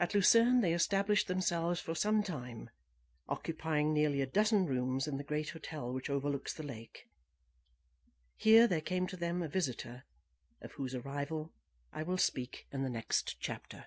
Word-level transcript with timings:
At 0.00 0.12
Lucerne, 0.12 0.60
they 0.60 0.74
established 0.74 1.28
themselves 1.28 1.78
for 1.78 1.94
some 1.94 2.24
time, 2.24 2.68
occupying 3.28 3.92
nearly 3.92 4.20
a 4.20 4.26
dozen 4.26 4.66
rooms 4.66 5.06
in 5.06 5.18
the 5.18 5.22
great 5.22 5.50
hotel 5.50 5.92
which 5.92 6.10
overlooks 6.10 6.52
the 6.52 6.64
lake. 6.64 7.08
Here 8.36 8.66
there 8.66 8.80
came 8.80 9.06
to 9.06 9.16
them 9.16 9.40
a 9.40 9.46
visitor, 9.46 10.02
of 10.62 10.72
whose 10.72 10.96
arrival 10.96 11.52
I 11.92 12.02
will 12.02 12.18
speak 12.18 12.66
in 12.72 12.82
the 12.82 12.90
next 12.90 13.38
chapter. 13.38 13.86